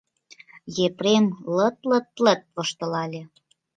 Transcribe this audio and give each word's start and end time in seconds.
Епрем 0.85 1.25
лыт-лыт-лыт 1.55 2.41
воштылале. 2.55 3.21